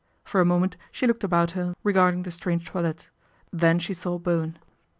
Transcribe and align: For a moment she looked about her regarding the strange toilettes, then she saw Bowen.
For 0.23 0.41
a 0.41 0.45
moment 0.45 0.77
she 0.91 1.05
looked 1.05 1.23
about 1.23 1.51
her 1.51 1.75
regarding 1.83 2.23
the 2.23 2.31
strange 2.31 2.65
toilettes, 2.71 3.07
then 3.53 3.77
she 3.77 3.93
saw 3.93 4.17
Bowen. 4.17 4.57